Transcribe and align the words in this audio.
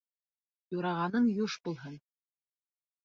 Юрағаның 0.77 1.29
юш 1.41 1.59
булһын. 1.69 2.01